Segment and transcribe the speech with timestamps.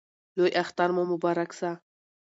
[0.37, 1.69] لوی اختر مو مبارک سه!